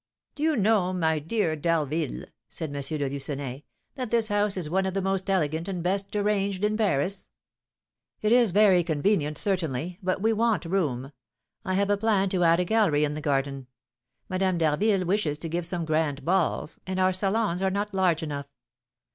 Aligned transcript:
"Do 0.33 0.41
you 0.41 0.55
know, 0.55 0.91
my 0.93 1.19
dear 1.19 1.55
D'Harville," 1.55 2.25
said 2.49 2.69
M. 2.75 2.81
de 2.81 3.07
Lucenay, 3.07 3.63
"that 3.93 4.09
this 4.09 4.29
house 4.29 4.57
is 4.57 4.67
one 4.67 4.87
of 4.87 4.95
the 4.95 4.99
most 5.03 5.29
elegant 5.29 5.67
and 5.67 5.83
best 5.83 6.15
arranged 6.15 6.63
in 6.63 6.75
Paris?" 6.75 7.27
"It 8.19 8.31
is 8.31 8.49
very 8.49 8.83
convenient, 8.83 9.37
certainly, 9.37 9.99
but 10.01 10.19
we 10.19 10.33
want 10.33 10.65
room; 10.65 11.11
I 11.63 11.75
have 11.75 11.91
a 11.91 11.97
plan 11.97 12.29
to 12.29 12.43
add 12.43 12.59
a 12.59 12.65
gallery 12.65 13.05
on 13.05 13.13
the 13.13 13.21
garden. 13.21 13.67
Madame 14.27 14.57
d'Harville 14.57 15.05
wishes 15.05 15.37
to 15.37 15.47
give 15.47 15.67
some 15.67 15.85
grand 15.85 16.25
balls, 16.25 16.79
and 16.87 16.99
our 16.99 17.13
salons 17.13 17.61
are 17.61 17.69
not 17.69 17.93
large 17.93 18.23
enough. 18.23 18.47